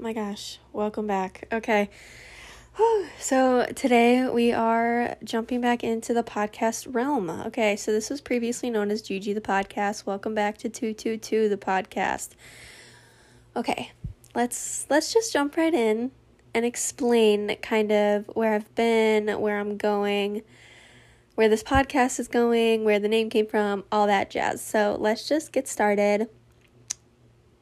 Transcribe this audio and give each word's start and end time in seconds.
my 0.00 0.14
gosh, 0.14 0.58
welcome 0.72 1.06
back. 1.06 1.46
Okay. 1.52 1.90
So 3.18 3.66
today 3.76 4.26
we 4.28 4.50
are 4.52 5.16
jumping 5.22 5.60
back 5.60 5.84
into 5.84 6.14
the 6.14 6.22
podcast 6.22 6.86
realm. 6.94 7.28
Okay, 7.28 7.76
so 7.76 7.92
this 7.92 8.08
was 8.08 8.22
previously 8.22 8.70
known 8.70 8.90
as 8.90 9.02
Gigi 9.02 9.34
the 9.34 9.42
podcast. 9.42 10.06
Welcome 10.06 10.34
back 10.34 10.56
to 10.58 10.70
222 10.70 11.50
the 11.50 11.58
podcast. 11.58 12.30
Okay, 13.54 13.92
let's 14.34 14.86
let's 14.88 15.12
just 15.12 15.34
jump 15.34 15.58
right 15.58 15.74
in 15.74 16.12
and 16.54 16.64
explain 16.64 17.54
kind 17.60 17.92
of 17.92 18.26
where 18.28 18.54
I've 18.54 18.74
been, 18.74 19.28
where 19.38 19.58
I'm 19.58 19.76
going, 19.76 20.40
where 21.34 21.50
this 21.50 21.62
podcast 21.62 22.18
is 22.18 22.28
going, 22.28 22.84
where 22.84 22.98
the 22.98 23.08
name 23.08 23.28
came 23.28 23.46
from, 23.46 23.84
all 23.92 24.06
that 24.06 24.30
jazz. 24.30 24.62
So, 24.64 24.96
let's 24.98 25.28
just 25.28 25.52
get 25.52 25.68
started. 25.68 26.30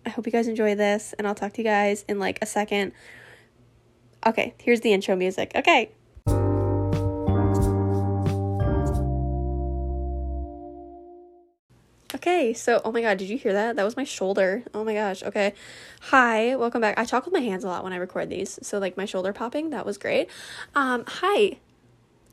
I 0.09 0.11
hope 0.11 0.25
you 0.25 0.33
guys 0.33 0.49
enjoy 0.49 0.75
this, 0.75 1.13
and 1.19 1.27
I'll 1.27 1.35
talk 1.35 1.53
to 1.53 1.59
you 1.61 1.69
guys 1.69 2.03
in 2.09 2.19
like 2.19 2.39
a 2.41 2.47
second. 2.47 2.93
Okay, 4.27 4.55
here's 4.59 4.81
the 4.81 4.95
intro 4.95 5.15
music. 5.15 5.53
Okay. 5.55 5.91
Okay, 12.15 12.55
so 12.55 12.81
oh 12.87 12.91
my 12.91 13.03
god, 13.03 13.19
did 13.19 13.29
you 13.29 13.37
hear 13.37 13.53
that? 13.53 13.77
That 13.77 13.85
was 13.85 13.99
my 13.99 14.05
shoulder. 14.05 14.65
Oh 14.73 14.83
my 14.83 14.95
gosh. 14.95 15.23
Okay. 15.23 15.53
Hi, 16.05 16.57
welcome 16.57 16.81
back. 16.81 16.99
I 16.99 17.05
talk 17.05 17.27
with 17.27 17.35
my 17.35 17.41
hands 17.41 17.65
a 17.65 17.69
lot 17.69 17.85
when 17.85 17.93
I 17.93 17.97
record 17.97 18.31
these. 18.31 18.59
So 18.63 18.79
like 18.79 18.97
my 18.97 19.05
shoulder 19.05 19.35
popping, 19.35 19.69
that 19.71 19.85
was 19.85 19.99
great. 19.99 20.31
Um, 20.75 21.05
hi. 21.07 21.59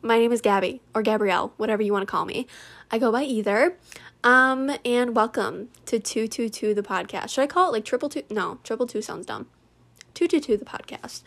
My 0.05 0.19
name 0.19 0.31
is 0.31 0.39
Gabbie 0.39 0.81
or 0.93 1.01
Gabrielle, 1.01 1.51
whatever 1.57 1.81
you 1.81 1.91
want 1.91 2.03
to 2.03 2.11
call 2.11 2.25
me. 2.25 2.45
I 2.91 2.99
go 2.99 3.11
by 3.11 3.23
either. 3.23 3.75
Um, 4.23 4.71
and 4.85 5.15
welcome 5.15 5.69
to 5.87 5.97
222 5.97 6.75
the 6.75 6.83
podcast. 6.83 7.29
Should 7.29 7.41
I 7.41 7.47
call 7.47 7.69
it 7.69 7.71
like 7.71 7.85
triple 7.85 8.09
two? 8.09 8.21
No, 8.29 8.59
triple 8.63 8.85
two 8.85 9.01
sounds 9.01 9.25
dumb. 9.25 9.47
222 10.13 10.57
the 10.57 10.63
podcast. 10.63 11.23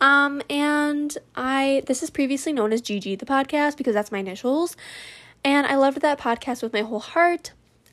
Um, 0.00 0.40
and 0.48 1.18
I, 1.36 1.82
this 1.86 2.02
is 2.02 2.08
previously 2.08 2.54
known 2.54 2.72
as 2.72 2.80
GG 2.80 3.18
the 3.18 3.26
podcast 3.26 3.76
because 3.76 3.92
that's 3.92 4.10
my 4.10 4.20
initials. 4.20 4.78
And 5.44 5.66
I 5.66 5.76
loved 5.76 6.00
that 6.00 6.18
podcast 6.18 6.62
with 6.62 6.72
my 6.72 6.80
whole 6.80 7.00
heart. 7.00 7.52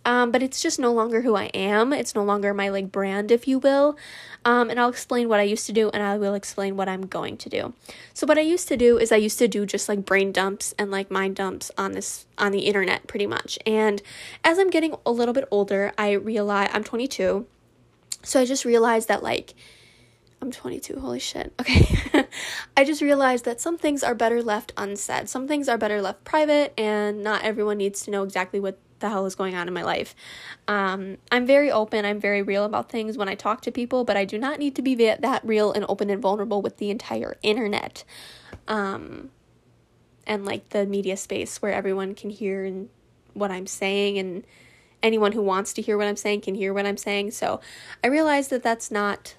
Um, 0.10 0.32
but 0.32 0.42
it's 0.42 0.60
just 0.60 0.80
no 0.80 0.92
longer 0.92 1.22
who 1.22 1.36
I 1.36 1.52
am. 1.54 1.94
It's 1.94 2.16
no 2.16 2.24
longer 2.24 2.52
my 2.52 2.70
like 2.70 2.92
brand, 2.92 3.30
if 3.30 3.48
you 3.48 3.60
will. 3.60 3.96
Um, 4.44 4.72
and 4.72 4.80
I'll 4.80 4.90
explain 4.90 5.30
what 5.30 5.40
I 5.40 5.44
used 5.44 5.68
to 5.68 5.72
do 5.72 5.92
and 5.92 6.02
I 6.02 6.18
will 6.18 6.34
explain 6.34 6.76
what 6.76 6.90
I'm 6.90 7.06
going 7.06 7.38
to 7.38 7.48
do. 7.48 7.76
So 8.16 8.26
what 8.26 8.40
I 8.40 8.42
used 8.42 8.68
to 8.70 8.78
do 8.78 8.98
is 8.98 9.12
I 9.12 9.18
used 9.18 9.38
to 9.38 9.48
do 9.48 9.68
just 9.68 9.88
like 9.88 10.06
brain 10.06 10.32
dumps 10.32 10.74
and 10.80 10.90
like 10.90 11.12
mind 11.12 11.36
dumps 11.36 11.70
on 11.78 11.92
this 11.92 12.26
on 12.40 12.52
the 12.52 12.62
internet 12.62 13.06
pretty 13.06 13.28
much. 13.28 13.60
And 13.68 14.02
as 14.44 14.58
I'm 14.58 14.72
getting 14.72 14.96
a 15.06 15.12
little 15.12 15.34
bit 15.34 15.48
older, 15.52 15.94
I 15.96 16.14
realize 16.14 16.72
I'm 16.74 16.84
22. 16.84 17.46
So 18.24 18.40
I 18.40 18.46
just 18.46 18.66
realized 18.66 19.10
that 19.10 19.22
like 19.22 19.54
I'm 20.42 20.52
22. 20.52 21.00
Holy 21.00 21.20
shit. 21.20 21.54
Okay. 21.62 22.26
I 22.76 22.84
just 22.84 23.02
realized 23.02 23.46
that 23.46 23.62
some 23.62 23.78
things 23.78 24.04
are 24.04 24.16
better 24.16 24.42
left 24.42 24.74
unsaid. 24.76 25.30
Some 25.30 25.48
things 25.48 25.70
are 25.70 25.78
better 25.78 26.02
left 26.02 26.24
private, 26.24 26.74
and 26.78 27.24
not 27.24 27.44
everyone 27.44 27.78
needs 27.78 28.04
to 28.04 28.12
know 28.12 28.24
exactly 28.24 28.60
what 28.60 28.80
the 29.00 29.10
hell 29.10 29.26
is 29.26 29.36
going 29.36 29.56
on 29.56 29.68
in 29.68 29.74
my 29.74 29.84
life. 29.84 30.16
Um, 30.68 31.18
I'm 31.32 31.46
very 31.46 31.72
open, 31.72 32.06
I'm 32.06 32.20
very 32.20 32.42
real 32.42 32.66
about 32.66 32.90
things 32.90 33.18
when 33.18 33.30
I 33.30 33.36
talk 33.36 33.62
to 33.62 33.72
people, 33.72 34.04
but 34.04 34.18
I 34.18 34.26
do 34.26 34.38
not 34.38 34.60
need 34.60 34.76
to 34.76 34.82
be 34.82 34.96
that 34.96 35.42
real 35.44 35.72
and 35.72 35.86
open 35.88 36.10
and 36.10 36.22
vulnerable 36.22 36.62
with 36.62 36.78
the 36.78 36.90
entire 36.90 37.38
internet. 37.42 38.04
Um, 38.68 39.32
and 40.28 40.46
like 40.46 40.70
the 40.70 40.86
media 40.86 41.18
space 41.18 41.62
where 41.62 41.74
everyone 41.74 42.14
can 42.14 42.30
hear 42.30 42.64
and 42.64 42.90
what 43.34 43.52
I'm 43.52 43.68
saying 43.68 44.18
and 44.18 44.46
anyone 45.02 45.32
who 45.32 45.42
wants 45.42 45.74
to 45.74 45.82
hear 45.82 45.98
what 45.98 46.08
I'm 46.08 46.16
saying 46.16 46.42
can 46.42 46.56
hear 46.56 46.74
what 46.74 46.86
I'm 46.86 46.98
saying. 46.98 47.32
So 47.32 47.62
I 48.04 48.08
realize 48.08 48.50
that 48.50 48.64
that's 48.64 48.92
not 48.92 49.36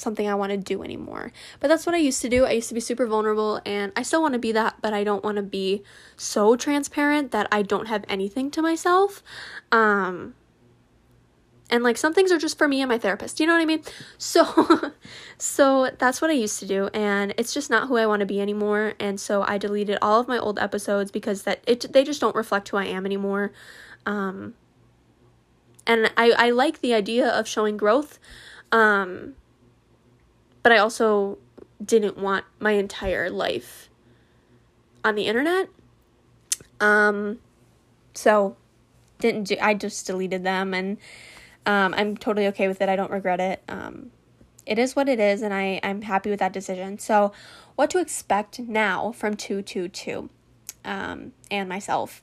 something 0.00 0.28
I 0.28 0.34
want 0.34 0.50
to 0.50 0.56
do 0.56 0.82
anymore. 0.82 1.32
But 1.60 1.68
that's 1.68 1.86
what 1.86 1.94
I 1.94 1.98
used 1.98 2.22
to 2.22 2.28
do. 2.28 2.44
I 2.44 2.52
used 2.52 2.68
to 2.68 2.74
be 2.74 2.80
super 2.80 3.06
vulnerable 3.06 3.60
and 3.64 3.92
I 3.94 4.02
still 4.02 4.22
want 4.22 4.34
to 4.34 4.38
be 4.38 4.52
that, 4.52 4.76
but 4.80 4.92
I 4.92 5.04
don't 5.04 5.22
want 5.22 5.36
to 5.36 5.42
be 5.42 5.82
so 6.16 6.56
transparent 6.56 7.30
that 7.32 7.48
I 7.52 7.62
don't 7.62 7.86
have 7.86 8.04
anything 8.08 8.50
to 8.52 8.62
myself. 8.62 9.22
Um 9.70 10.34
and 11.70 11.84
like 11.84 11.96
some 11.96 12.12
things 12.12 12.32
are 12.32 12.38
just 12.38 12.58
for 12.58 12.66
me 12.68 12.80
and 12.80 12.88
my 12.88 12.98
therapist. 12.98 13.40
You 13.40 13.46
know 13.46 13.54
what 13.54 13.62
I 13.62 13.66
mean? 13.66 13.82
So 14.18 14.92
so 15.38 15.90
that's 15.98 16.20
what 16.20 16.30
I 16.30 16.34
used 16.34 16.58
to 16.60 16.66
do 16.66 16.88
and 16.88 17.32
it's 17.38 17.54
just 17.54 17.70
not 17.70 17.88
who 17.88 17.96
I 17.96 18.06
want 18.06 18.20
to 18.20 18.26
be 18.26 18.40
anymore 18.40 18.94
and 19.00 19.18
so 19.18 19.42
I 19.46 19.56
deleted 19.56 19.98
all 20.02 20.20
of 20.20 20.28
my 20.28 20.38
old 20.38 20.58
episodes 20.58 21.10
because 21.10 21.44
that 21.44 21.62
it 21.66 21.92
they 21.92 22.04
just 22.04 22.20
don't 22.20 22.36
reflect 22.36 22.68
who 22.68 22.76
I 22.76 22.84
am 22.86 23.06
anymore. 23.06 23.52
Um 24.04 24.54
and 25.86 26.12
I 26.16 26.32
I 26.32 26.50
like 26.50 26.80
the 26.80 26.94
idea 26.94 27.28
of 27.28 27.48
showing 27.48 27.76
growth. 27.76 28.18
Um 28.72 29.34
but 30.62 30.72
I 30.72 30.78
also 30.78 31.38
didn't 31.84 32.18
want 32.18 32.44
my 32.58 32.72
entire 32.72 33.30
life 33.30 33.88
on 35.04 35.14
the 35.14 35.26
internet. 35.26 35.68
Um, 36.80 37.38
so 38.14 38.56
didn't 39.18 39.44
do, 39.44 39.56
I 39.60 39.74
just 39.74 40.06
deleted 40.06 40.44
them 40.44 40.74
and 40.74 40.98
um, 41.66 41.94
I'm 41.96 42.16
totally 42.16 42.46
okay 42.48 42.68
with 42.68 42.80
it. 42.80 42.88
I 42.88 42.96
don't 42.96 43.10
regret 43.10 43.40
it. 43.40 43.62
Um, 43.68 44.10
it 44.66 44.78
is 44.78 44.94
what 44.94 45.08
it 45.08 45.18
is, 45.18 45.42
and 45.42 45.52
I, 45.52 45.80
I'm 45.82 46.02
happy 46.02 46.30
with 46.30 46.38
that 46.38 46.52
decision. 46.52 46.98
So, 46.98 47.32
what 47.76 47.90
to 47.90 47.98
expect 47.98 48.58
now 48.58 49.12
from 49.12 49.34
222 49.36 50.30
um, 50.84 51.32
and 51.50 51.68
myself. 51.68 52.22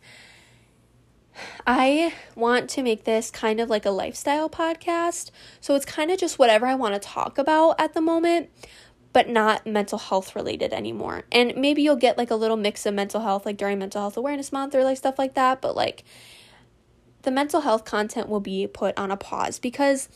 I 1.69 2.13
want 2.33 2.69
to 2.71 2.81
make 2.81 3.03
this 3.03 3.29
kind 3.29 3.59
of 3.59 3.69
like 3.69 3.85
a 3.85 3.89
lifestyle 3.89 4.49
podcast. 4.49 5.31
So 5.59 5.75
it's 5.75 5.85
kind 5.85 6.09
of 6.09 6.17
just 6.17 6.39
whatever 6.39 6.65
I 6.65 6.75
want 6.75 6.93
to 6.93 6.99
talk 6.99 7.37
about 7.37 7.75
at 7.77 7.93
the 7.93 7.99
moment, 7.99 8.49
but 9.11 9.27
not 9.27 9.67
mental 9.67 9.99
health 9.99 10.33
related 10.33 10.71
anymore. 10.71 11.23
And 11.29 11.53
maybe 11.57 11.81
you'll 11.81 11.97
get 11.97 12.17
like 12.17 12.31
a 12.31 12.35
little 12.35 12.55
mix 12.55 12.85
of 12.85 12.93
mental 12.93 13.19
health, 13.19 13.45
like 13.45 13.57
during 13.57 13.79
Mental 13.79 13.99
Health 13.99 14.15
Awareness 14.15 14.53
Month 14.53 14.75
or 14.75 14.85
like 14.85 14.95
stuff 14.95 15.19
like 15.19 15.33
that. 15.33 15.61
But 15.61 15.75
like 15.75 16.05
the 17.23 17.31
mental 17.31 17.59
health 17.59 17.83
content 17.83 18.29
will 18.29 18.39
be 18.39 18.65
put 18.65 18.97
on 18.97 19.11
a 19.11 19.17
pause 19.17 19.59
because 19.59 20.07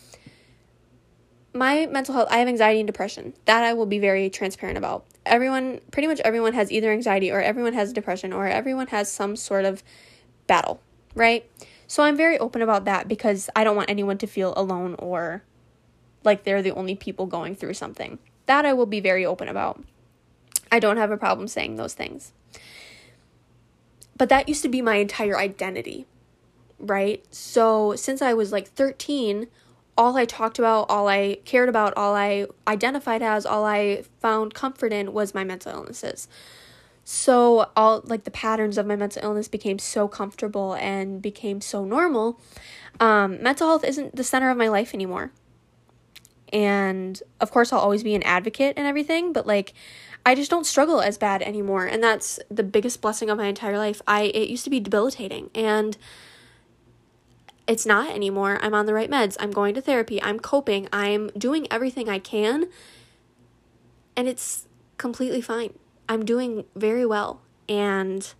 my 1.53 1.85
mental 1.85 2.16
health, 2.16 2.29
I 2.31 2.38
have 2.38 2.47
anxiety 2.47 2.79
and 2.79 2.88
depression. 2.88 3.34
That 3.44 3.66
I 3.66 3.73
will 3.73 3.85
be 3.85 4.00
very 4.00 4.29
transparent 4.29 4.78
about. 4.78 5.06
Everyone, 5.25 5.81
pretty 5.91 6.07
much 6.07 6.22
everyone 6.22 6.53
has 6.53 6.72
either 6.72 6.94
anxiety 6.94 7.29
or 7.29 7.41
everyone 7.41 7.73
has 7.73 7.91
depression 7.91 8.31
or 8.31 8.47
everyone 8.47 8.88
has 8.88 9.11
some 9.11 9.35
sort 9.35 9.66
of 9.66 9.84
battle 10.47 10.81
right? 11.16 11.49
So 11.88 12.03
I'm 12.03 12.16
very 12.16 12.38
open 12.39 12.61
about 12.61 12.85
that 12.85 13.07
because 13.07 13.49
I 13.55 13.63
don't 13.63 13.75
want 13.75 13.89
anyone 13.89 14.17
to 14.19 14.27
feel 14.27 14.53
alone 14.55 14.95
or 14.97 15.44
like 16.23 16.44
they're 16.44 16.61
the 16.61 16.72
only 16.72 16.95
people 16.95 17.25
going 17.25 17.55
through 17.55 17.73
something. 17.73 18.19
That 18.45 18.66
I 18.66 18.73
will 18.73 18.85
be 18.85 18.99
very 18.99 19.25
open 19.25 19.47
about. 19.47 19.83
I 20.72 20.79
don't 20.79 20.97
have 20.97 21.11
a 21.11 21.17
problem 21.17 21.47
saying 21.47 21.75
those 21.75 21.94
things. 21.94 22.31
But 24.16 24.29
that 24.29 24.47
used 24.47 24.61
to 24.63 24.69
be 24.69 24.81
my 24.81 24.95
entire 24.95 25.38
identity, 25.38 26.05
right? 26.79 27.25
So 27.33 27.95
since 27.95 28.22
I 28.22 28.33
was 28.33 28.51
like 28.51 28.67
13, 28.67 29.47
all 29.97 30.16
I 30.16 30.25
talked 30.25 30.59
about, 30.59 30.89
all 30.89 31.07
I 31.07 31.39
cared 31.43 31.69
about, 31.69 31.93
all 31.97 32.16
I 32.16 32.47
identified 32.67 33.22
as, 33.22 33.45
all 33.45 33.66
I 33.66 34.03
found 34.22 34.53
comfort 34.53 34.93
in 34.93 35.11
was 35.11 35.33
my 35.33 35.43
mental 35.43 35.72
illnesses 35.72 36.28
so 37.11 37.69
all 37.75 38.01
like 38.05 38.23
the 38.23 38.31
patterns 38.31 38.77
of 38.77 38.85
my 38.85 38.95
mental 38.95 39.22
illness 39.22 39.49
became 39.49 39.77
so 39.79 40.07
comfortable 40.07 40.75
and 40.75 41.22
became 41.22 41.59
so 41.59 41.83
normal. 41.83 42.39
Um, 43.01 43.44
mental 43.44 43.67
health 43.67 43.83
isn't 43.83 44.16
the 44.16 44.23
center 44.23 44.49
of 44.49 44.55
my 44.55 44.69
life 44.69 44.94
anymore. 44.94 45.31
And 46.53 47.22
of 47.41 47.51
course 47.51 47.73
i'll 47.73 47.79
always 47.79 48.03
be 48.03 48.16
an 48.16 48.23
advocate 48.23 48.73
and 48.77 48.88
everything 48.88 49.31
but 49.31 49.47
like 49.47 49.73
i 50.25 50.35
just 50.35 50.51
don't 50.51 50.66
struggle 50.66 50.99
as 50.99 51.17
bad 51.17 51.41
anymore 51.41 51.85
and 51.85 52.03
that's 52.03 52.41
the 52.49 52.63
biggest 52.63 53.01
blessing 53.01 53.29
of 53.29 53.38
my 53.38 53.47
entire 53.47 53.78
life. 53.78 54.01
I 54.07 54.23
it 54.23 54.49
used 54.49 54.63
to 54.63 54.69
be 54.69 54.79
debilitating 54.79 55.49
and 55.53 55.97
it's 57.67 57.85
not 57.85 58.13
anymore. 58.13 58.57
I'm 58.61 58.73
on 58.73 58.85
the 58.85 58.93
right 58.93 59.09
meds. 59.09 59.38
I'm 59.39 59.51
going 59.51 59.75
to 59.75 59.81
therapy. 59.81 60.22
I'm 60.22 60.39
coping. 60.39 60.88
I'm 60.93 61.28
doing 61.38 61.67
everything 61.69 62.07
i 62.07 62.19
can 62.19 62.67
and 64.16 64.28
it's 64.29 64.66
completely 64.97 65.41
fine 65.41 65.73
I'm 66.08 66.26
doing 66.26 66.66
very 66.76 67.06
well 67.06 67.42
and 67.70 68.34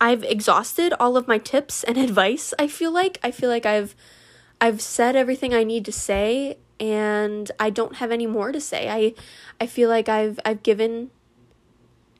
I've 0.00 0.22
exhausted 0.22 0.92
all 1.00 1.16
of 1.16 1.26
my 1.26 1.38
tips 1.38 1.82
and 1.84 1.96
advice, 2.08 2.54
I 2.58 2.68
feel 2.68 2.92
like. 2.92 3.18
I 3.22 3.30
feel 3.30 3.50
like 3.50 3.66
I've 3.66 3.94
I've 4.60 4.80
said 4.80 5.16
everything 5.16 5.54
I 5.54 5.64
need 5.64 5.84
to 5.84 5.92
say 5.92 6.58
and 6.80 7.50
I 7.58 7.70
don't 7.70 7.96
have 7.96 8.10
any 8.10 8.26
more 8.26 8.52
to 8.52 8.60
say. 8.60 8.88
I 8.88 9.14
I 9.60 9.66
feel 9.66 9.88
like 9.88 10.08
I've 10.08 10.38
I've 10.44 10.62
given 10.62 11.10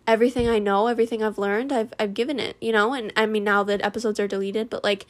everything 0.07 0.49
I 0.49 0.59
know, 0.59 0.87
everything 0.87 1.23
I've 1.23 1.39
learned, 1.39 1.73
I've 1.73 1.93
I've 1.99 2.15
given 2.15 2.41
it, 2.41 2.57
you 2.61 2.73
know? 2.73 2.95
And 2.95 3.13
I 3.17 3.27
mean 3.27 3.45
now 3.45 3.63
that 3.65 3.85
episodes 3.85 4.19
are 4.19 4.29
deleted, 4.29 4.71
but 4.71 4.83
like 4.83 5.07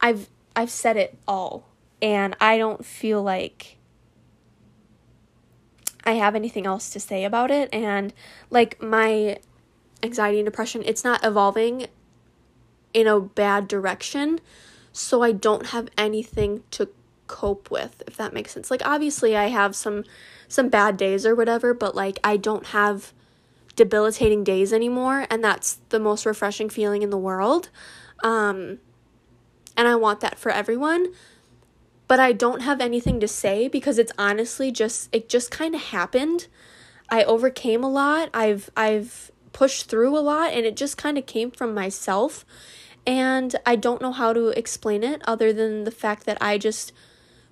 I've 0.00 0.28
I've 0.56 0.70
said 0.70 0.96
it 0.96 1.18
all. 1.28 1.66
And 2.02 2.34
I 2.40 2.56
don't 2.56 2.84
feel 2.84 3.22
like 3.22 3.76
I 6.04 6.12
have 6.12 6.34
anything 6.34 6.66
else 6.66 6.90
to 6.90 7.00
say 7.00 7.24
about 7.24 7.50
it. 7.50 7.68
And 7.72 8.12
like 8.50 8.80
my 8.82 9.38
anxiety 10.02 10.38
and 10.38 10.46
depression, 10.46 10.82
it's 10.84 11.04
not 11.04 11.24
evolving 11.24 11.86
in 12.94 13.06
a 13.06 13.20
bad 13.20 13.68
direction. 13.68 14.40
So 14.92 15.22
I 15.22 15.32
don't 15.32 15.66
have 15.66 15.88
anything 15.96 16.62
to 16.72 16.88
cope 17.26 17.70
with, 17.70 18.02
if 18.06 18.16
that 18.16 18.32
makes 18.32 18.52
sense. 18.52 18.70
Like 18.70 18.82
obviously 18.84 19.36
I 19.36 19.46
have 19.46 19.76
some 19.76 20.04
some 20.48 20.68
bad 20.68 20.96
days 20.96 21.24
or 21.24 21.34
whatever, 21.34 21.72
but 21.72 21.94
like 21.94 22.18
I 22.24 22.36
don't 22.36 22.66
have 22.66 23.12
debilitating 23.76 24.42
days 24.42 24.72
anymore 24.72 25.26
and 25.30 25.42
that's 25.42 25.78
the 25.90 26.00
most 26.00 26.26
refreshing 26.26 26.68
feeling 26.68 27.02
in 27.02 27.10
the 27.10 27.18
world. 27.18 27.68
Um 28.24 28.78
and 29.76 29.86
I 29.86 29.94
want 29.94 30.20
that 30.20 30.38
for 30.38 30.50
everyone. 30.50 31.14
But 32.10 32.18
I 32.18 32.32
don't 32.32 32.62
have 32.62 32.80
anything 32.80 33.20
to 33.20 33.28
say 33.28 33.68
because 33.68 33.96
it's 33.96 34.10
honestly 34.18 34.72
just 34.72 35.08
it 35.12 35.28
just 35.28 35.52
kind 35.52 35.76
of 35.76 35.80
happened. 35.80 36.48
I 37.08 37.22
overcame 37.22 37.84
a 37.84 37.88
lot. 37.88 38.30
I've 38.34 38.68
I've 38.76 39.30
pushed 39.52 39.88
through 39.88 40.18
a 40.18 40.18
lot 40.18 40.52
and 40.52 40.66
it 40.66 40.76
just 40.76 40.96
kind 40.96 41.16
of 41.18 41.26
came 41.26 41.52
from 41.52 41.72
myself. 41.72 42.44
And 43.06 43.54
I 43.64 43.76
don't 43.76 44.02
know 44.02 44.10
how 44.10 44.32
to 44.32 44.48
explain 44.48 45.04
it 45.04 45.22
other 45.24 45.52
than 45.52 45.84
the 45.84 45.92
fact 45.92 46.26
that 46.26 46.36
I 46.40 46.58
just 46.58 46.92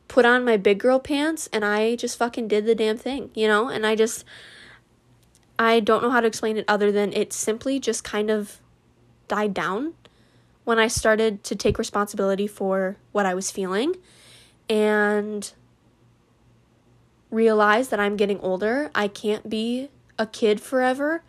put 0.08 0.26
on 0.26 0.44
my 0.44 0.56
big 0.56 0.81
girl 0.81 0.99
pants 0.99 1.49
and 1.52 1.64
I 1.64 1.94
just 1.94 2.19
fucking 2.19 2.49
did 2.49 2.66
the 2.66 2.75
damn 2.75 2.96
thing, 2.96 3.31
you 3.34 3.46
know? 3.46 3.69
And 3.69 3.87
I 3.87 3.94
just 3.94 4.25
I 5.56 5.78
don't 5.78 6.02
know 6.02 6.11
how 6.11 6.20
to 6.20 6.26
explain 6.26 6.56
it 6.56 6.64
other 6.66 6.90
than 6.90 7.12
it 7.12 7.32
simply 7.32 7.78
just 7.78 8.02
kind 8.02 8.28
of 8.28 8.58
died 9.28 9.54
down 9.54 9.94
when 10.64 10.81
I 10.81 10.88
started 10.88 11.44
to 11.44 11.54
take 11.54 11.78
responsibility 11.78 12.49
for 12.49 12.96
what 13.12 13.25
I 13.25 13.34
was 13.34 13.52
feeling 13.52 13.94
and 14.68 15.52
realize 17.30 17.88
that 17.88 18.00
I'm 18.00 18.16
getting 18.16 18.40
older. 18.40 18.90
I 18.94 19.08
can't 19.08 19.48
be 19.48 19.90
a 20.18 20.26
kid 20.26 20.60
forever 20.60 21.22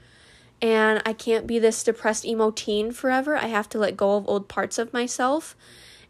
and 0.62 1.02
I 1.06 1.14
can't 1.14 1.48
be 1.48 1.60
this 1.60 1.84
depressed 1.84 2.26
emo 2.26 2.52
teen 2.52 2.92
forever. 2.92 3.36
I 3.36 3.48
have 3.48 3.70
to 3.70 3.78
let 3.78 3.98
go 3.98 4.18
of 4.18 4.28
old 4.28 4.48
parts 4.48 4.78
of 4.78 4.94
myself 4.94 5.56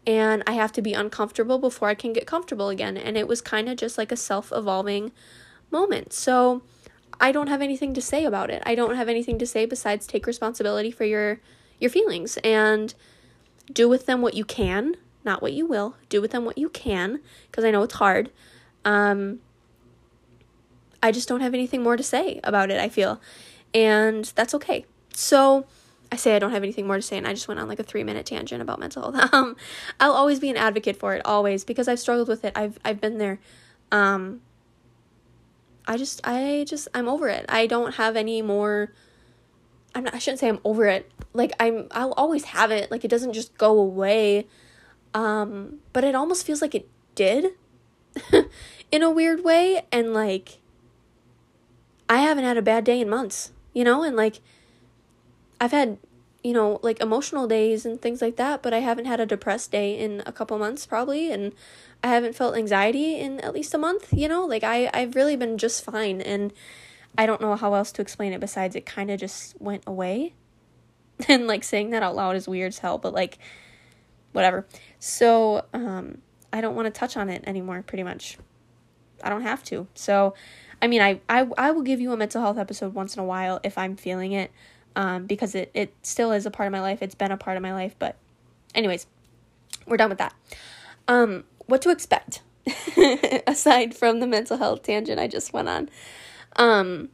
and 0.06 0.42
I 0.46 0.52
have 0.52 0.72
to 0.72 0.82
be 0.82 0.92
uncomfortable 0.92 1.58
before 1.58 1.88
I 1.88 1.94
can 1.94 2.12
get 2.12 2.26
comfortable 2.26 2.68
again. 2.68 2.96
And 2.96 3.16
it 3.16 3.28
was 3.28 3.40
kind 3.40 3.68
of 3.68 3.76
just 3.76 3.98
like 3.98 4.10
a 4.10 4.16
self 4.16 4.52
evolving 4.54 5.12
moment. 5.70 6.12
So 6.12 6.62
I 7.20 7.32
don't 7.32 7.48
have 7.48 7.62
anything 7.62 7.94
to 7.94 8.00
say 8.00 8.24
about 8.24 8.50
it. 8.50 8.62
I 8.64 8.74
don't 8.74 8.96
have 8.96 9.08
anything 9.08 9.38
to 9.38 9.46
say 9.46 9.66
besides 9.66 10.06
take 10.06 10.26
responsibility 10.26 10.90
for 10.90 11.04
your 11.04 11.40
your 11.78 11.90
feelings 11.90 12.38
and 12.38 12.94
do 13.72 13.88
with 13.88 14.06
them 14.06 14.20
what 14.20 14.34
you 14.34 14.44
can, 14.44 14.96
not 15.24 15.42
what 15.42 15.52
you 15.52 15.66
will. 15.66 15.96
Do 16.08 16.20
with 16.20 16.30
them 16.30 16.44
what 16.44 16.58
you 16.58 16.68
can 16.68 17.20
because 17.50 17.64
I 17.64 17.70
know 17.70 17.82
it's 17.82 17.94
hard. 17.94 18.30
Um 18.84 19.40
I 21.02 21.12
just 21.12 21.28
don't 21.28 21.40
have 21.40 21.54
anything 21.54 21.82
more 21.82 21.96
to 21.96 22.02
say 22.02 22.40
about 22.44 22.70
it, 22.70 22.78
I 22.78 22.88
feel. 22.88 23.20
And 23.72 24.24
that's 24.34 24.54
okay. 24.54 24.84
So 25.14 25.66
I 26.12 26.16
say 26.16 26.34
I 26.34 26.38
don't 26.38 26.50
have 26.50 26.62
anything 26.62 26.86
more 26.86 26.96
to 26.96 27.02
say, 27.02 27.16
and 27.16 27.26
I 27.26 27.32
just 27.32 27.46
went 27.46 27.60
on 27.60 27.68
like 27.68 27.78
a 27.78 27.84
three 27.84 28.02
minute 28.02 28.26
tangent 28.26 28.60
about 28.60 28.80
mental 28.80 29.12
health. 29.12 29.30
Um, 29.40 29.56
I'll 30.00 30.12
always 30.12 30.40
be 30.40 30.50
an 30.50 30.56
advocate 30.56 30.96
for 30.96 31.14
it, 31.14 31.22
always, 31.24 31.64
because 31.64 31.88
I've 31.88 32.00
struggled 32.00 32.28
with 32.28 32.44
it. 32.44 32.52
I've 32.56 32.78
I've 32.84 33.00
been 33.00 33.18
there. 33.18 33.38
Um, 33.92 34.40
I 35.86 35.96
just 35.96 36.20
I 36.24 36.64
just 36.68 36.88
I'm 36.94 37.08
over 37.08 37.28
it. 37.28 37.46
I 37.48 37.66
don't 37.66 37.94
have 37.94 38.16
any 38.16 38.42
more. 38.42 38.92
I'm 39.94 40.04
not. 40.04 40.14
I 40.14 40.18
shouldn't 40.18 40.40
say 40.40 40.48
I'm 40.48 40.60
over 40.64 40.86
it. 40.86 41.10
Like 41.32 41.52
I'm. 41.60 41.86
I'll 41.92 42.12
always 42.12 42.44
have 42.46 42.70
it. 42.70 42.90
Like 42.90 43.04
it 43.04 43.08
doesn't 43.08 43.32
just 43.32 43.56
go 43.56 43.78
away. 43.78 44.46
Um, 45.14 45.80
but 45.92 46.04
it 46.04 46.14
almost 46.14 46.46
feels 46.46 46.62
like 46.62 46.74
it 46.74 46.88
did, 47.14 47.52
in 48.92 49.02
a 49.02 49.10
weird 49.10 49.44
way, 49.44 49.82
and 49.90 50.12
like. 50.14 50.58
I 52.10 52.22
haven't 52.22 52.42
had 52.42 52.56
a 52.56 52.62
bad 52.62 52.82
day 52.82 53.00
in 53.00 53.08
months, 53.08 53.52
you 53.72 53.84
know, 53.84 54.02
and 54.02 54.16
like 54.16 54.40
I've 55.60 55.70
had, 55.70 55.96
you 56.42 56.52
know, 56.52 56.80
like 56.82 57.00
emotional 57.00 57.46
days 57.46 57.86
and 57.86 58.02
things 58.02 58.20
like 58.20 58.34
that, 58.34 58.62
but 58.62 58.74
I 58.74 58.78
haven't 58.78 59.04
had 59.04 59.20
a 59.20 59.26
depressed 59.26 59.70
day 59.70 59.96
in 59.96 60.20
a 60.26 60.32
couple 60.32 60.58
months 60.58 60.86
probably 60.86 61.30
and 61.30 61.52
I 62.02 62.08
haven't 62.08 62.34
felt 62.34 62.56
anxiety 62.56 63.14
in 63.14 63.38
at 63.40 63.54
least 63.54 63.74
a 63.74 63.78
month, 63.78 64.12
you 64.12 64.26
know? 64.26 64.44
Like 64.44 64.64
I 64.64 64.90
I've 64.92 65.14
really 65.14 65.36
been 65.36 65.56
just 65.56 65.84
fine 65.84 66.20
and 66.20 66.52
I 67.16 67.26
don't 67.26 67.40
know 67.40 67.54
how 67.54 67.74
else 67.74 67.92
to 67.92 68.02
explain 68.02 68.32
it 68.32 68.40
besides 68.40 68.74
it 68.74 68.86
kind 68.86 69.08
of 69.12 69.20
just 69.20 69.60
went 69.60 69.84
away. 69.86 70.34
and 71.28 71.46
like 71.46 71.62
saying 71.62 71.90
that 71.90 72.02
out 72.02 72.16
loud 72.16 72.34
is 72.34 72.48
weird 72.48 72.70
as 72.70 72.78
hell, 72.80 72.98
but 72.98 73.14
like 73.14 73.38
whatever. 74.32 74.66
So, 74.98 75.64
um 75.72 76.18
I 76.52 76.60
don't 76.60 76.74
want 76.74 76.86
to 76.86 76.98
touch 76.98 77.16
on 77.16 77.28
it 77.28 77.44
anymore 77.46 77.82
pretty 77.86 78.02
much. 78.02 78.36
I 79.22 79.28
don't 79.28 79.42
have 79.42 79.62
to. 79.64 79.86
So, 79.94 80.34
I 80.82 80.86
mean, 80.86 81.02
I, 81.02 81.20
I 81.28 81.46
I 81.56 81.70
will 81.70 81.82
give 81.82 82.00
you 82.00 82.12
a 82.12 82.16
mental 82.16 82.40
health 82.40 82.58
episode 82.58 82.94
once 82.94 83.14
in 83.14 83.20
a 83.20 83.24
while 83.24 83.60
if 83.62 83.76
I'm 83.78 83.96
feeling 83.96 84.32
it 84.32 84.50
um, 84.96 85.26
because 85.26 85.54
it, 85.54 85.70
it 85.74 85.94
still 86.02 86.32
is 86.32 86.46
a 86.46 86.50
part 86.50 86.66
of 86.66 86.72
my 86.72 86.80
life. 86.80 87.02
It's 87.02 87.14
been 87.14 87.32
a 87.32 87.36
part 87.36 87.56
of 87.56 87.62
my 87.62 87.72
life. 87.72 87.94
But, 87.98 88.16
anyways, 88.74 89.06
we're 89.86 89.96
done 89.96 90.08
with 90.08 90.18
that. 90.18 90.34
Um, 91.06 91.44
what 91.66 91.82
to 91.82 91.90
expect 91.90 92.42
aside 93.46 93.94
from 93.94 94.20
the 94.20 94.26
mental 94.26 94.56
health 94.56 94.82
tangent 94.82 95.20
I 95.20 95.28
just 95.28 95.52
went 95.52 95.68
on. 95.68 95.88
Um, 96.56 97.10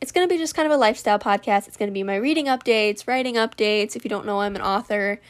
it's 0.00 0.12
going 0.12 0.26
to 0.26 0.32
be 0.32 0.38
just 0.38 0.54
kind 0.54 0.66
of 0.66 0.72
a 0.72 0.76
lifestyle 0.76 1.18
podcast. 1.18 1.66
It's 1.66 1.76
going 1.76 1.90
to 1.90 1.94
be 1.94 2.02
my 2.02 2.16
reading 2.16 2.46
updates, 2.46 3.06
writing 3.06 3.34
updates. 3.34 3.96
If 3.96 4.04
you 4.04 4.08
don't 4.08 4.26
know, 4.26 4.40
I'm 4.40 4.54
an 4.54 4.62
author, 4.62 5.20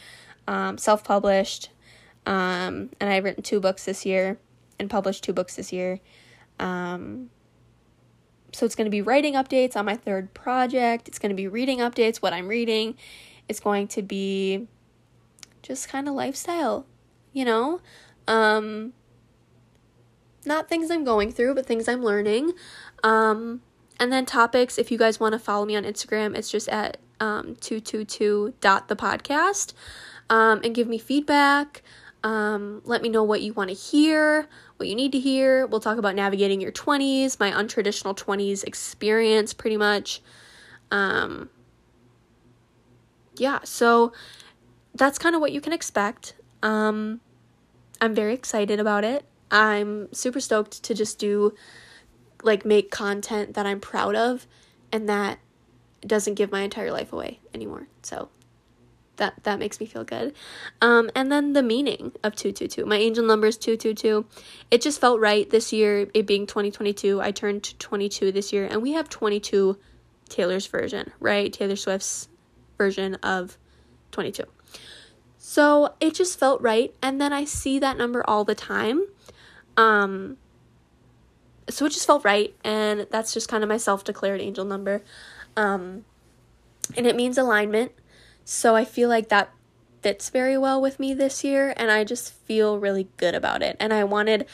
um, 0.49 0.77
self 0.79 1.03
published, 1.03 1.69
um, 2.25 2.89
and 2.99 3.09
I've 3.09 3.23
written 3.23 3.43
two 3.43 3.59
books 3.59 3.85
this 3.85 4.03
year 4.03 4.39
and 4.79 4.89
published 4.89 5.23
two 5.23 5.31
books 5.31 5.55
this 5.55 5.71
year. 5.71 5.99
Um, 6.59 7.29
so 8.51 8.65
it's 8.65 8.73
going 8.73 8.85
to 8.85 8.91
be 8.91 9.03
writing 9.03 9.35
updates 9.35 9.75
on 9.75 9.85
my 9.85 9.95
third 9.95 10.33
project. 10.33 11.07
It's 11.07 11.19
going 11.19 11.29
to 11.29 11.35
be 11.35 11.47
reading 11.47 11.77
updates, 11.79 12.17
what 12.17 12.33
I'm 12.33 12.47
reading. 12.47 12.97
It's 13.47 13.59
going 13.59 13.87
to 13.89 14.01
be 14.01 14.67
just 15.61 15.87
kind 15.87 16.07
of 16.07 16.15
lifestyle, 16.15 16.87
you 17.31 17.45
know? 17.45 17.79
Um, 18.27 18.93
not 20.45 20.67
things 20.67 20.89
I'm 20.89 21.03
going 21.03 21.31
through, 21.31 21.53
but 21.53 21.67
things 21.67 21.87
I'm 21.87 22.03
learning. 22.03 22.53
Um, 23.03 23.61
and 23.99 24.11
then 24.11 24.25
topics, 24.25 24.79
if 24.79 24.89
you 24.89 24.97
guys 24.97 25.19
want 25.19 25.33
to 25.33 25.39
follow 25.39 25.65
me 25.65 25.75
on 25.75 25.83
Instagram, 25.83 26.35
it's 26.35 26.49
just 26.49 26.67
at 26.69 26.97
um, 27.19 27.55
222.thepodcast. 27.57 29.73
Um, 30.29 30.61
and 30.63 30.75
give 30.75 30.87
me 30.87 30.97
feedback. 30.97 31.81
Um, 32.23 32.81
let 32.83 33.01
me 33.01 33.09
know 33.09 33.23
what 33.23 33.41
you 33.41 33.53
want 33.53 33.69
to 33.69 33.75
hear, 33.75 34.47
what 34.77 34.89
you 34.89 34.95
need 34.95 35.11
to 35.13 35.19
hear. 35.19 35.65
We'll 35.65 35.79
talk 35.79 35.97
about 35.97 36.15
navigating 36.15 36.59
your 36.59 36.71
20s, 36.71 37.39
my 37.39 37.51
untraditional 37.51 38.15
20s 38.15 38.63
experience, 38.63 39.53
pretty 39.53 39.77
much. 39.77 40.21
Um, 40.91 41.49
yeah, 43.37 43.59
so 43.63 44.11
that's 44.93 45.17
kind 45.17 45.33
of 45.33 45.41
what 45.41 45.51
you 45.53 45.61
can 45.61 45.71
expect. 45.71 46.33
Um, 46.61 47.21
I'm 48.01 48.13
very 48.13 48.33
excited 48.33 48.79
about 48.79 49.03
it. 49.03 49.25
I'm 49.49 50.13
super 50.13 50.39
stoked 50.41 50.83
to 50.83 50.93
just 50.93 51.19
do, 51.19 51.55
like, 52.43 52.65
make 52.65 52.91
content 52.91 53.53
that 53.53 53.65
I'm 53.65 53.79
proud 53.79 54.15
of 54.15 54.45
and 54.91 55.07
that 55.07 55.39
doesn't 56.05 56.35
give 56.35 56.51
my 56.51 56.61
entire 56.61 56.91
life 56.91 57.13
away 57.13 57.39
anymore. 57.53 57.87
So 58.03 58.29
that 59.19 59.43
that 59.43 59.59
makes 59.59 59.79
me 59.79 59.85
feel 59.85 60.03
good. 60.03 60.33
Um, 60.81 61.09
and 61.15 61.31
then 61.31 61.53
the 61.53 61.63
meaning 61.63 62.11
of 62.23 62.35
222. 62.35 62.85
My 62.85 62.97
angel 62.97 63.23
number 63.23 63.47
is 63.47 63.57
222. 63.57 64.25
It 64.71 64.81
just 64.81 64.99
felt 64.99 65.19
right 65.19 65.49
this 65.49 65.71
year, 65.71 66.09
it 66.13 66.25
being 66.25 66.47
2022. 66.47 67.21
I 67.21 67.31
turned 67.31 67.79
22 67.79 68.31
this 68.31 68.51
year, 68.51 68.65
and 68.65 68.81
we 68.81 68.93
have 68.93 69.07
22 69.07 69.77
Taylor's 70.27 70.67
version, 70.67 71.11
right? 71.19 71.53
Taylor 71.53 71.75
Swift's 71.75 72.27
version 72.77 73.15
of 73.15 73.57
22. 74.11 74.43
So 75.37 75.93
it 75.99 76.15
just 76.15 76.39
felt 76.39 76.61
right, 76.61 76.93
and 77.01 77.21
then 77.21 77.31
I 77.31 77.45
see 77.45 77.79
that 77.79 77.97
number 77.97 78.27
all 78.27 78.43
the 78.43 78.55
time. 78.55 79.05
Um, 79.77 80.37
so 81.69 81.85
it 81.85 81.89
just 81.89 82.07
felt 82.07 82.25
right, 82.25 82.55
and 82.63 83.07
that's 83.11 83.33
just 83.33 83.47
kind 83.47 83.63
of 83.63 83.69
my 83.69 83.77
self 83.77 84.03
declared 84.03 84.41
angel 84.41 84.65
number. 84.65 85.03
Um, 85.55 86.05
and 86.97 87.05
it 87.05 87.15
means 87.15 87.37
alignment. 87.37 87.91
So 88.51 88.75
I 88.75 88.83
feel 88.83 89.09
like 89.09 89.29
that 89.29 89.51
fits 90.01 90.31
very 90.31 90.57
well 90.57 90.81
with 90.81 90.99
me 90.99 91.13
this 91.13 91.43
year 91.43 91.71
and 91.77 91.91
I 91.91 92.03
just 92.03 92.33
feel 92.33 92.79
really 92.79 93.07
good 93.17 93.35
about 93.35 93.61
it. 93.61 93.77
And 93.79 93.93
I 93.93 94.03
wanted 94.03 94.47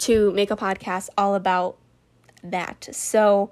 to 0.00 0.30
make 0.32 0.50
a 0.50 0.56
podcast 0.56 1.08
all 1.16 1.34
about 1.34 1.78
that. 2.42 2.86
So 2.92 3.50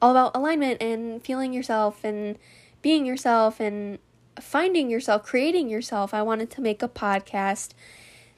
all 0.00 0.12
about 0.12 0.36
alignment 0.36 0.80
and 0.80 1.20
feeling 1.20 1.52
yourself 1.52 2.04
and 2.04 2.38
being 2.80 3.04
yourself 3.04 3.58
and 3.58 3.98
finding 4.40 4.88
yourself, 4.88 5.24
creating 5.24 5.68
yourself. 5.68 6.14
I 6.14 6.22
wanted 6.22 6.48
to 6.52 6.60
make 6.60 6.80
a 6.80 6.88
podcast 6.88 7.70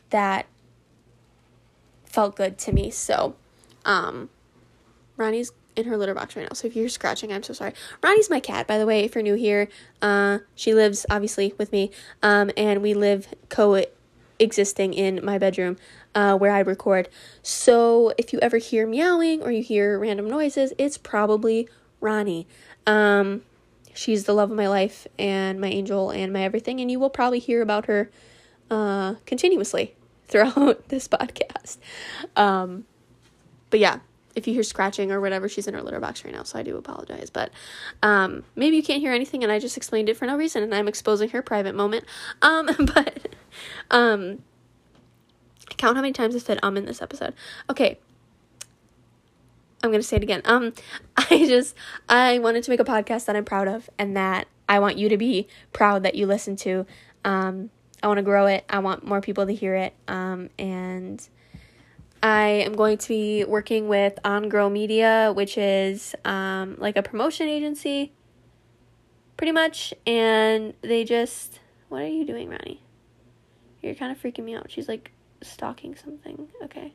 that 0.09 0.47
felt 2.07 2.37
good 2.37 2.57
to 2.61 2.73
me. 2.73 2.91
So, 2.91 3.37
um, 3.85 4.31
Ronnie's 5.19 5.53
in 5.77 5.87
her 5.87 5.97
litter 5.97 6.15
box 6.15 6.37
right 6.37 6.43
now. 6.43 6.55
So 6.55 6.67
if 6.67 6.77
you're 6.77 6.89
scratching, 6.89 7.33
I'm 7.33 7.43
so 7.43 7.53
sorry. 7.53 7.73
Ronnie's 8.03 8.31
my 8.31 8.41
cat, 8.41 8.67
by 8.67 8.79
the 8.79 8.87
way, 8.87 9.05
if 9.05 9.15
you're 9.15 9.23
new 9.23 9.35
here. 9.35 9.69
Uh, 10.01 10.39
she 10.55 10.75
lives 10.75 11.05
obviously 11.11 11.55
with 11.59 11.73
me. 11.73 11.91
Um, 12.23 12.51
and 12.57 12.83
we 12.83 12.95
live 12.95 13.29
co-existing 13.49 14.95
in 14.95 15.25
my 15.25 15.39
bedroom, 15.39 15.77
uh, 16.15 16.37
where 16.37 16.53
I 16.53 16.61
record. 16.61 17.09
So 17.43 18.13
if 18.19 18.33
you 18.33 18.39
ever 18.41 18.59
hear 18.59 18.87
meowing 18.87 19.43
or 19.43 19.51
you 19.51 19.63
hear 19.63 19.99
random 19.99 20.29
noises, 20.29 20.73
it's 20.79 20.99
probably 20.99 21.69
Ronnie. 22.01 22.47
Um, 22.87 23.43
she's 23.95 24.25
the 24.25 24.35
love 24.35 24.51
of 24.51 24.57
my 24.57 24.69
life 24.69 25.07
and 25.19 25.61
my 25.61 25.69
angel 25.69 26.11
and 26.11 26.33
my 26.33 26.43
everything, 26.43 26.81
and 26.81 26.91
you 26.91 26.99
will 26.99 27.11
probably 27.11 27.39
hear 27.39 27.63
about 27.63 27.87
her, 27.87 28.11
uh, 28.71 29.15
continuously 29.27 29.95
throughout 30.27 30.89
this 30.89 31.09
podcast. 31.09 31.79
Um, 32.37 32.85
but 33.71 33.81
yeah, 33.81 34.01
if 34.35 34.47
you 34.47 34.55
hear 34.55 34.63
scratching 34.63 35.13
or 35.13 35.21
whatever, 35.21 35.49
she's 35.49 35.67
in 35.67 35.75
her 35.75 35.83
litter 35.83 36.01
box 36.01 36.25
right 36.25 36.35
now, 36.35 36.43
so 36.43 36.59
I 36.59 36.63
do 36.63 36.77
apologize. 36.77 37.31
But 37.31 37.51
um, 38.03 38.45
maybe 38.57 38.77
you 38.77 38.83
can't 38.83 39.01
hear 39.01 39.13
anything, 39.13 39.43
and 39.43 39.53
I 39.53 39.59
just 39.59 39.77
explained 39.77 40.09
it 40.09 40.17
for 40.17 40.27
no 40.27 40.37
reason, 40.37 40.63
and 40.63 40.75
I'm 40.75 40.89
exposing 40.89 41.31
her 41.31 41.43
private 41.43 41.75
moment. 41.75 42.05
Um, 42.43 42.67
but 42.95 43.29
um, 43.91 44.43
count 45.77 45.97
how 45.97 46.03
many 46.03 46.13
times 46.13 46.35
I 46.35 46.39
said 46.39 46.59
um 46.63 46.77
in 46.77 46.85
this 46.87 47.03
episode. 47.03 47.35
Okay. 47.71 47.99
I'm 49.83 49.91
gonna 49.91 50.03
say 50.03 50.17
it 50.17 50.23
again. 50.23 50.43
Um, 50.47 50.73
I 51.17 51.45
just 51.47 51.77
I 52.09 52.39
wanted 52.39 52.65
to 52.65 52.71
make 52.71 52.81
a 52.81 52.85
podcast 52.85 53.27
that 53.27 53.37
I'm 53.37 53.45
proud 53.45 53.69
of 53.69 53.91
and 53.99 54.17
that 54.17 54.49
I 54.69 54.79
want 54.79 54.97
you 54.97 55.09
to 55.11 55.17
be 55.17 55.47
proud 55.73 56.03
that 56.05 56.15
you 56.15 56.27
listen 56.27 56.57
to. 56.57 56.87
Um, 57.25 57.71
I 58.03 58.07
want 58.07 58.19
to 58.19 58.23
grow 58.23 58.47
it. 58.47 58.65
I 58.69 58.81
want 58.81 59.07
more 59.07 59.21
people 59.21 59.47
to 59.47 59.55
hear 59.55 59.75
it. 59.75 59.95
Um, 60.09 60.51
and 60.59 61.27
I 62.25 62.47
am 62.65 62.73
going 62.73 62.97
to 62.97 63.09
be 63.09 63.45
working 63.45 63.87
with 63.87 64.19
On 64.25 64.49
Grow 64.49 64.71
Media, 64.71 65.31
which 65.37 65.59
is 65.59 66.15
um, 66.25 66.75
like 66.79 66.97
a 66.97 67.03
promotion 67.03 67.49
agency, 67.49 68.13
pretty 69.37 69.53
much. 69.53 69.93
And 70.07 70.73
they 70.81 71.05
just, 71.05 71.61
what 71.91 72.01
are 72.01 72.07
you 72.07 72.25
doing, 72.25 72.49
Ronnie? 72.49 72.83
You're 73.83 73.95
kind 73.95 74.11
of 74.11 74.19
freaking 74.19 74.45
me 74.45 74.55
out. 74.55 74.71
She's 74.71 74.89
like 74.89 75.13
stalking 75.43 75.97
something. 75.97 76.49
Okay. 76.63 76.95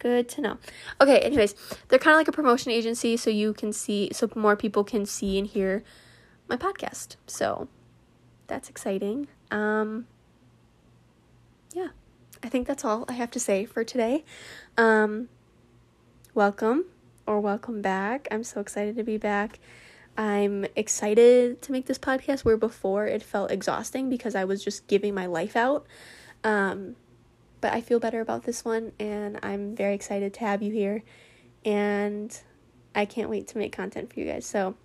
Good 0.00 0.28
to 0.28 0.42
know. 0.42 0.58
Okay, 1.00 1.20
anyways, 1.20 1.54
they're 1.88 1.98
kind 1.98 2.14
of 2.14 2.18
like 2.18 2.28
a 2.28 2.32
promotion 2.32 2.70
agency, 2.72 3.16
so 3.16 3.30
you 3.30 3.54
can 3.54 3.72
see, 3.72 4.10
so 4.12 4.28
more 4.36 4.54
people 4.54 4.84
can 4.84 5.06
see 5.06 5.38
and 5.38 5.46
hear 5.46 5.82
my 6.46 6.58
podcast. 6.58 7.16
So 7.26 7.68
that's 8.48 8.68
exciting. 8.68 9.28
Um, 9.50 10.06
yeah, 11.72 11.88
I 12.42 12.48
think 12.48 12.66
that's 12.66 12.84
all 12.84 13.04
I 13.08 13.14
have 13.14 13.30
to 13.32 13.40
say 13.40 13.64
for 13.64 13.84
today. 13.84 14.24
Um, 14.76 15.28
welcome 16.34 16.86
or 17.26 17.40
welcome 17.40 17.82
back. 17.82 18.28
I'm 18.30 18.44
so 18.44 18.60
excited 18.60 18.96
to 18.96 19.02
be 19.02 19.16
back. 19.16 19.58
I'm 20.18 20.66
excited 20.76 21.60
to 21.62 21.72
make 21.72 21.86
this 21.86 21.98
podcast 21.98 22.44
where 22.44 22.56
before 22.56 23.06
it 23.06 23.22
felt 23.22 23.50
exhausting 23.50 24.08
because 24.08 24.34
I 24.34 24.44
was 24.44 24.62
just 24.64 24.86
giving 24.86 25.14
my 25.14 25.26
life 25.26 25.56
out. 25.56 25.86
Um, 26.44 26.96
but 27.60 27.72
I 27.72 27.80
feel 27.80 27.98
better 27.98 28.20
about 28.20 28.44
this 28.44 28.64
one 28.64 28.92
and 28.98 29.38
I'm 29.42 29.74
very 29.74 29.94
excited 29.94 30.34
to 30.34 30.40
have 30.40 30.62
you 30.62 30.72
here 30.72 31.02
and 31.64 32.38
I 32.94 33.04
can't 33.04 33.28
wait 33.28 33.48
to 33.48 33.58
make 33.58 33.72
content 33.72 34.12
for 34.12 34.20
you 34.20 34.26
guys. 34.26 34.46
So 34.46 34.76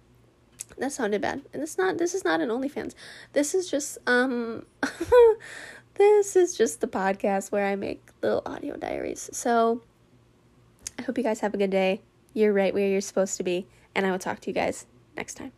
that 0.78 0.92
sounded 0.92 1.22
bad. 1.22 1.42
And 1.54 1.62
it's 1.62 1.78
not 1.78 1.98
this 1.98 2.14
is 2.14 2.26
not 2.26 2.42
an 2.42 2.50
OnlyFans. 2.50 2.94
This 3.34 3.54
is 3.54 3.70
just 3.70 3.98
um 4.08 4.66
this 6.02 6.36
is 6.36 6.58
just 6.58 6.82
the 6.82 6.88
podcast 6.88 7.52
where 7.52 7.68
I 7.68 7.76
make 7.76 8.02
little 8.24 8.42
audio 8.46 8.76
diaries. 8.76 9.30
So 9.34 9.84
I 10.98 11.04
hope 11.04 11.18
you 11.18 11.24
guys 11.24 11.42
have 11.42 11.54
a 11.54 11.58
good 11.58 11.70
day. 11.70 12.02
You're 12.34 12.54
right 12.54 12.74
where 12.74 12.88
you're 12.88 13.02
supposed 13.02 13.38
to 13.38 13.44
be, 13.44 13.68
and 13.94 14.06
I 14.06 14.12
will 14.12 14.20
talk 14.20 14.40
to 14.42 14.50
you 14.50 14.54
guys 14.54 14.88
next 15.16 15.36
time. 15.36 15.52